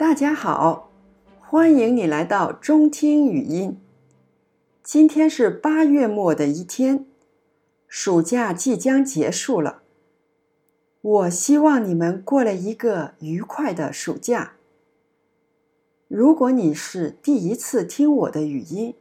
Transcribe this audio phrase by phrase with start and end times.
[0.00, 0.90] 大家好，
[1.38, 3.78] 欢迎你来到中听语音。
[4.82, 7.04] 今天是八月末的一天，
[7.86, 9.82] 暑假即将结束了。
[11.02, 14.54] 我希望你们过了一个愉快的暑假。
[16.08, 18.94] 如果你是第一次听我的语音，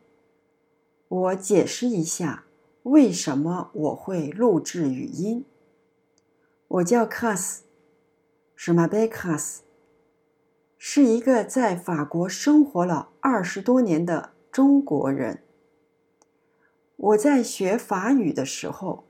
[1.08, 2.44] 我解释一下
[2.84, 5.46] 为什么我会录制语音。
[6.68, 7.60] 我叫 Cass，
[8.54, 9.60] 是 m a b e Cass。
[10.82, 15.44] 是一个在法国生活了二十多年的中国人。
[16.96, 19.04] 我在学法语的时候，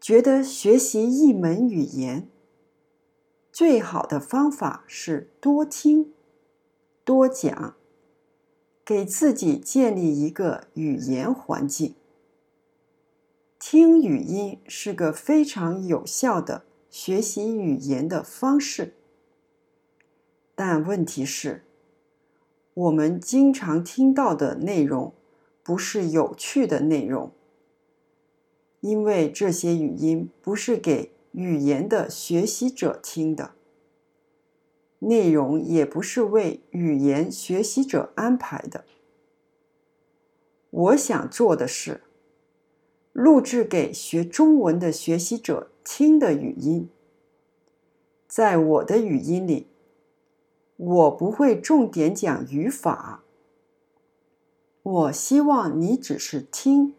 [0.00, 2.28] 觉得学习一门语言
[3.50, 6.12] 最好的方法是多听、
[7.04, 7.74] 多讲，
[8.84, 11.96] 给自己建立一个语言环境。
[13.58, 18.94] 听语音是个非常有效的学习语言的方式。
[20.62, 21.64] 但问题是，
[22.74, 25.14] 我们经常听到的内容
[25.62, 27.32] 不是有趣的内容，
[28.80, 33.52] 因为这些语音不是给语言的学习者听的，
[34.98, 38.84] 内容也不是为语言学习者安排的。
[40.68, 42.02] 我想做的是，
[43.14, 46.90] 录制给学中文的学习者听的语音，
[48.28, 49.68] 在我的语音里。
[50.80, 53.22] 我不会重点讲语法。
[54.82, 56.94] 我希望你只是听，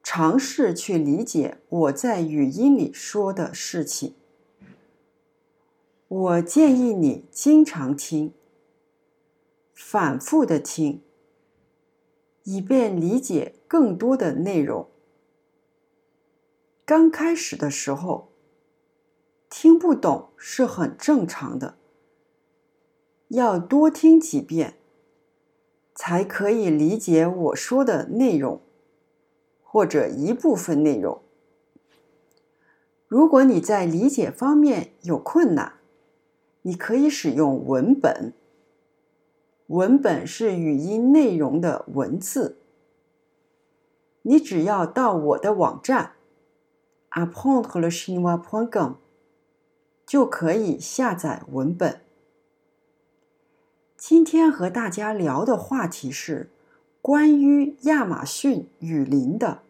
[0.00, 4.14] 尝试去理解我在语音里说的事情。
[6.06, 8.32] 我建议你经常听，
[9.74, 11.02] 反复的听，
[12.44, 14.88] 以便理解更多的内容。
[16.84, 18.30] 刚开始的时候，
[19.50, 21.76] 听不懂是很正常的。
[23.28, 24.74] 要多听几遍，
[25.94, 28.60] 才可以理解我说的内容，
[29.62, 31.20] 或者一部分内容。
[33.08, 35.74] 如果你在理解方面有困难，
[36.62, 38.32] 你可以使用文本。
[39.68, 42.58] 文本是语音内容的文字。
[44.22, 46.12] 你只要到我的网站
[47.10, 48.94] apprendre le chinois.com，
[50.04, 52.05] 就可以下载文本。
[54.08, 56.48] 今天和大家聊的话题是
[57.02, 59.62] 关于亚马逊雨林的。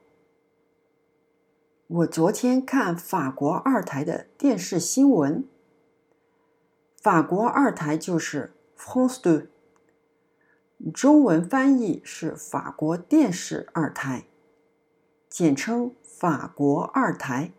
[1.87, 5.49] 我昨天看法国二台的电视新闻，
[7.01, 9.47] 法国二台就是 France 2，
[10.93, 14.25] 中文翻译是法国电视二台，
[15.31, 17.53] 简称法国二台。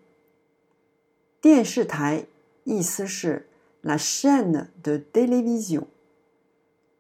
[1.41, 2.27] 电视台
[2.65, 3.49] 意思是
[3.81, 5.85] La chaîne de télévision。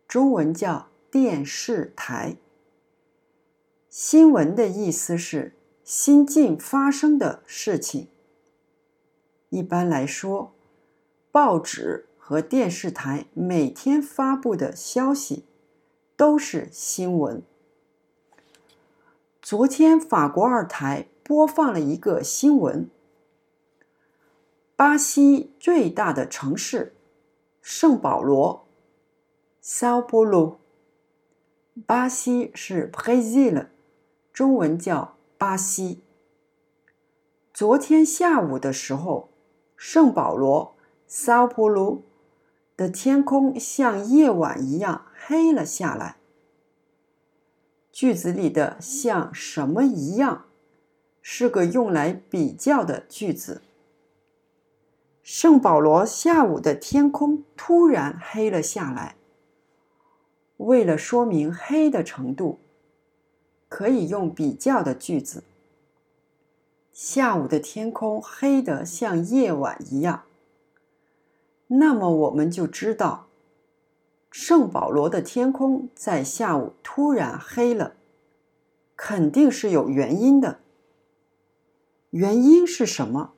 [0.07, 2.37] 中文叫电视台。
[3.89, 5.53] 新闻的意思是
[5.83, 8.07] 新近发生的事情。
[9.49, 10.53] 一般来说，
[11.29, 15.43] 报纸和电视台每天发布的消息
[16.15, 17.43] 都是新闻。
[19.41, 22.89] 昨天法国二台播放了一个新闻：
[24.77, 26.95] 巴西最大的城市
[27.61, 28.66] 圣保罗。
[29.69, 30.59] Sao Paulo，
[31.85, 33.67] 巴西是 Brazil，
[34.31, 36.03] 中文叫巴西。
[37.53, 39.27] 昨天下午的时候，
[39.75, 40.77] 圣保罗
[41.09, 42.03] Sao Paulo
[42.77, 46.15] 的天空像夜晚一样黑了下来。
[47.91, 50.45] 句子里的“像什么一样”
[51.21, 53.61] 是个用来比较的句子。
[55.21, 59.17] 圣保罗下午的天空突然黑了下来。
[60.57, 62.59] 为了说明黑的程度，
[63.69, 65.43] 可以用比较的句子。
[66.91, 70.23] 下午的天空黑得像夜晚一样。
[71.67, 73.27] 那么我们就知道，
[74.31, 77.93] 圣保罗的天空在下午突然黑了，
[78.95, 80.59] 肯定是有原因的。
[82.09, 83.33] 原因是什么？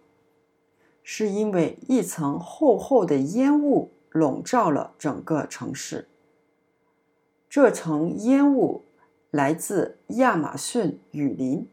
[1.03, 6.07] 是因为一层厚厚的烟雾笼罩了整个城市。
[7.49, 8.85] 这层烟雾
[9.31, 11.67] 来自亚马逊雨林，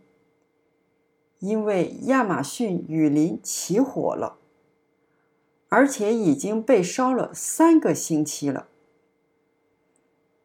[1.39, 4.39] 因为亚马逊雨林起火了，
[5.69, 8.69] 而且已经被烧了三个星期了。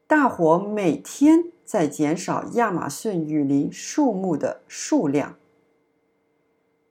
[0.06, 5.38] 大火每天在减少亚马逊雨林树木的数量，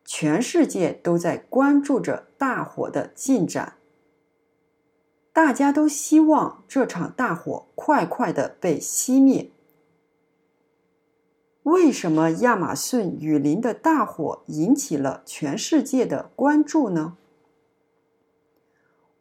[0.06, 3.74] 全世界都在关注着大火的进展。
[5.42, 9.50] 大家都希望这场大火快快的被熄灭。
[11.62, 17.16] 为什么亚马逊雨林的大火引起了全世界的关注呢？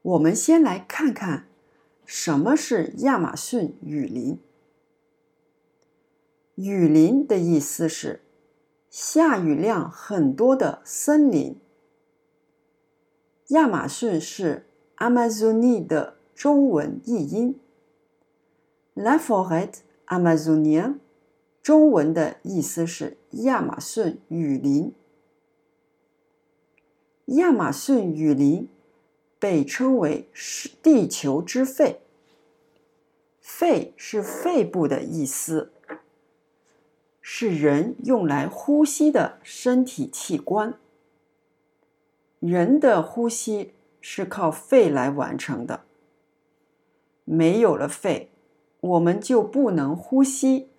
[0.01, 1.47] 我们先来看看
[2.05, 4.41] 什么是亚马逊雨林。
[6.55, 8.25] 雨林的意思是
[8.89, 11.57] 下雨量很多的森林。
[13.47, 14.68] 亚马逊是
[14.99, 17.57] Amazonie 的中文译音
[18.93, 19.75] ，La forêt
[20.07, 20.95] amazonienne，
[21.63, 24.93] 中文的意思是亚马逊雨林。
[27.27, 28.67] 亚马逊雨林
[29.39, 32.01] 被称为是地球之肺，
[33.39, 35.71] 肺是肺部的意思，
[37.21, 40.73] 是人用来呼吸的身体器官。
[42.39, 45.85] 人的呼吸是靠肺来完成的。
[47.25, 48.31] 没有了肺，
[48.79, 50.69] 我们就不能呼吸。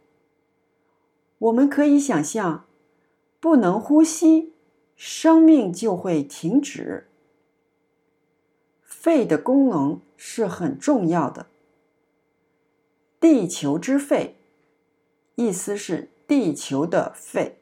[1.39, 2.67] 我们可以想象，
[3.39, 4.53] 不能呼吸，
[4.97, 7.07] 生命就会停止。
[8.83, 11.47] 肺的功能是很重要的。
[13.19, 14.37] 地球之肺，
[15.37, 17.57] 意思是地球的肺。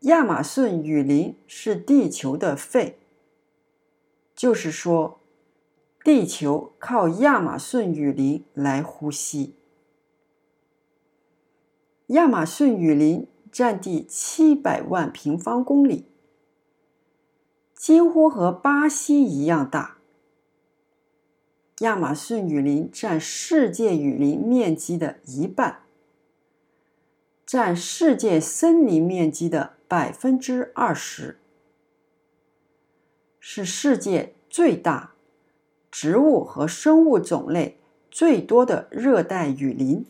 [0.00, 2.98] 亚马逊雨林是地球的肺，
[4.36, 5.18] 就是说，
[6.04, 9.56] 地球靠亚马逊雨林来呼吸。
[12.08, 16.04] 亚马逊雨林占地七百万平方公里，
[17.74, 19.96] 几乎和巴西一样大。
[21.80, 25.80] 亚马逊雨林占世界雨林面积的一半，
[27.44, 29.76] 占世界森林面积的。
[29.88, 31.38] 百分之二十
[33.56, 35.12] 是世界最大、
[35.90, 37.78] 植物和生物种类
[38.10, 40.04] 最多的热带雨林。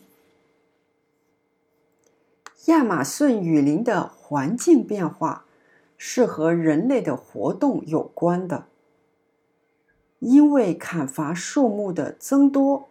[2.65, 5.45] 亚马逊雨林的环境变化
[5.95, 8.65] 是和人类的活动有关的，
[10.19, 12.89] 因为砍伐树木的增多，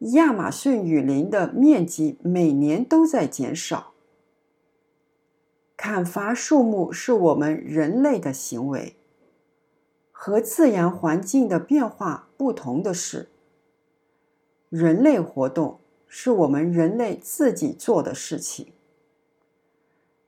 [0.00, 3.92] 亚马逊雨林的面积每年都在减少。
[5.76, 8.96] 砍伐树木是我们人类的行为。
[10.16, 13.28] 和自然环境的变化不同的是，
[14.70, 18.72] 人类活动是我们人类自己做的事情。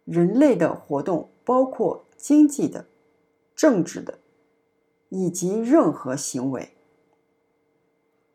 [0.05, 2.87] 人类的活动包括经济的、
[3.55, 4.19] 政治的，
[5.09, 6.73] 以及任何行为。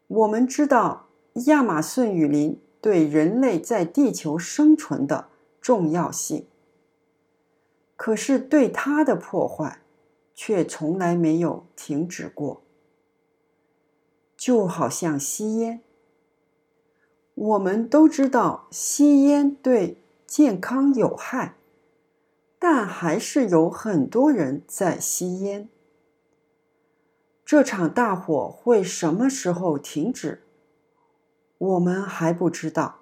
[0.08, 1.08] 我们知道
[1.46, 5.28] 亚马逊雨林对人类在地球生存的
[5.60, 6.48] 重要性。
[7.98, 9.82] 可是，对它的破坏
[10.34, 12.62] 却从来没有停止过，
[14.36, 15.82] 就好像吸烟。
[17.34, 19.98] 我们都知道吸烟对
[20.28, 21.56] 健康有害，
[22.60, 25.70] 但还是有很多人在吸烟。
[27.46, 30.44] 这场大火会什么时候停止？
[31.58, 33.00] 我们还不知道。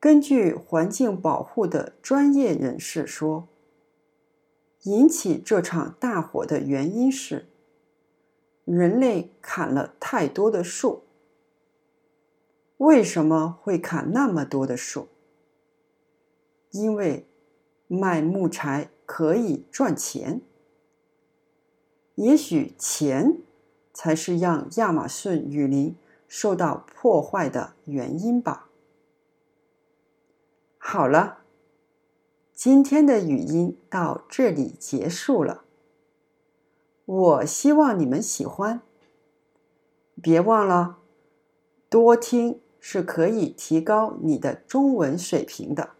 [0.00, 3.48] 根据环境保护的专业人士说，
[4.82, 7.48] 引起这场大火的原因是
[8.64, 11.04] 人类砍了太多的树。
[12.78, 15.08] 为什么会砍那么多的树？
[16.70, 17.26] 因为
[17.88, 20.42] 卖木材可以赚钱。
[22.14, 23.38] 也许钱
[23.92, 25.96] 才是让亚马逊雨林
[26.28, 28.68] 受到破坏的原因吧。
[30.76, 31.44] 好了，
[32.60, 35.62] 今天的语音到这里结束了。
[37.04, 38.82] 我希望你们喜欢。
[40.20, 40.98] 别忘了，
[41.88, 45.90] 多听是可以提高你的中文水平的。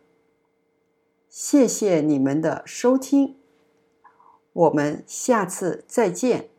[1.29, 3.37] 谢谢你们的收听，
[4.53, 6.50] 我们下次再见。